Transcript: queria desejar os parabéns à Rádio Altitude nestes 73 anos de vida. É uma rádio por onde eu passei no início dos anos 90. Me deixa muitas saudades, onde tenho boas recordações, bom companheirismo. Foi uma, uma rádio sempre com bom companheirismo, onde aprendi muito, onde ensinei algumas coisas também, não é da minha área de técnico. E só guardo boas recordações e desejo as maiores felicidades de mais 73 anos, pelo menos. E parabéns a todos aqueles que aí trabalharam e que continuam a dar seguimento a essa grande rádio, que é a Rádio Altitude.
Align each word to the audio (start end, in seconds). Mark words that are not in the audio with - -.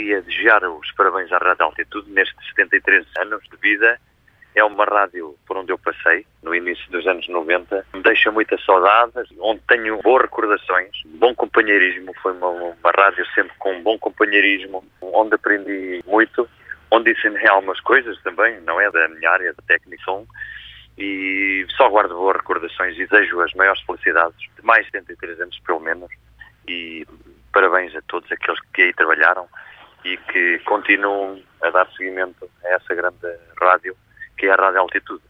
queria 0.00 0.22
desejar 0.22 0.64
os 0.64 0.90
parabéns 0.92 1.30
à 1.30 1.36
Rádio 1.36 1.66
Altitude 1.66 2.10
nestes 2.10 2.46
73 2.48 3.06
anos 3.18 3.42
de 3.50 3.56
vida. 3.58 4.00
É 4.54 4.64
uma 4.64 4.84
rádio 4.84 5.36
por 5.46 5.58
onde 5.58 5.70
eu 5.72 5.78
passei 5.78 6.26
no 6.42 6.54
início 6.54 6.90
dos 6.90 7.06
anos 7.06 7.28
90. 7.28 7.86
Me 7.92 8.02
deixa 8.02 8.32
muitas 8.32 8.64
saudades, 8.64 9.30
onde 9.38 9.60
tenho 9.68 10.00
boas 10.02 10.22
recordações, 10.22 10.90
bom 11.04 11.34
companheirismo. 11.34 12.12
Foi 12.22 12.32
uma, 12.32 12.48
uma 12.48 12.90
rádio 12.96 13.24
sempre 13.34 13.52
com 13.58 13.82
bom 13.82 13.98
companheirismo, 13.98 14.82
onde 15.02 15.34
aprendi 15.34 16.02
muito, 16.06 16.48
onde 16.90 17.12
ensinei 17.12 17.46
algumas 17.46 17.80
coisas 17.80 18.20
também, 18.22 18.58
não 18.62 18.80
é 18.80 18.90
da 18.90 19.06
minha 19.08 19.30
área 19.30 19.52
de 19.52 19.66
técnico. 19.66 20.26
E 20.98 21.66
só 21.76 21.88
guardo 21.88 22.14
boas 22.14 22.36
recordações 22.36 22.96
e 22.96 23.06
desejo 23.06 23.40
as 23.40 23.52
maiores 23.52 23.80
felicidades 23.82 24.38
de 24.38 24.64
mais 24.64 24.84
73 24.86 25.40
anos, 25.42 25.60
pelo 25.60 25.80
menos. 25.80 26.10
E 26.66 27.06
parabéns 27.52 27.94
a 27.94 28.02
todos 28.02 28.30
aqueles 28.32 28.60
que 28.72 28.82
aí 28.82 28.92
trabalharam 28.94 29.46
e 30.04 30.16
que 30.16 30.58
continuam 30.60 31.40
a 31.62 31.70
dar 31.70 31.90
seguimento 31.92 32.48
a 32.64 32.68
essa 32.68 32.94
grande 32.94 33.36
rádio, 33.60 33.96
que 34.36 34.46
é 34.46 34.52
a 34.52 34.56
Rádio 34.56 34.80
Altitude. 34.80 35.29